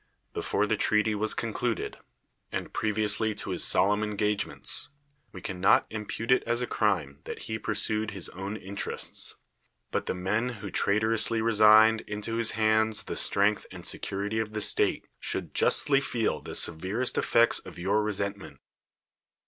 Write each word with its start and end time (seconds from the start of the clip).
Be 0.33 0.41
fore 0.41 0.65
the 0.65 0.75
treaty 0.77 1.13
was 1.13 1.35
concluded, 1.35 1.95
and 2.51 2.73
previously 2.73 3.35
to 3.35 3.51
his 3.51 3.63
solemn 3.63 4.01
engagements, 4.01 4.89
we 5.31 5.41
cannot 5.43 5.85
impute 5.91 6.31
it 6.31 6.41
as 6.47 6.59
a 6.59 6.65
crime 6.65 7.19
that 7.25 7.43
he 7.43 7.59
pursued 7.59 8.09
his 8.09 8.27
own 8.29 8.57
interests; 8.57 9.35
but 9.91 10.07
the 10.07 10.15
men 10.15 10.49
who 10.57 10.71
traitorously 10.71 11.39
resigned 11.39 12.01
into 12.07 12.37
his 12.37 12.53
hands 12.57 13.03
the 13.03 13.15
strength 13.15 13.67
and 13.71 13.85
security 13.85 14.39
of 14.39 14.53
the 14.53 14.61
state 14.61 15.05
should 15.19 15.53
justly 15.53 16.01
feel 16.01 16.41
the 16.41 16.55
severest 16.55 17.15
effects 17.15 17.59
of 17.59 17.77
your 17.77 18.01
resentment. 18.01 18.59